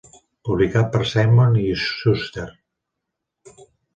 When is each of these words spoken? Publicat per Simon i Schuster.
Publicat 0.47 0.87
per 0.95 1.01
Simon 1.09 1.59
i 1.65 1.67
Schuster. 1.83 2.47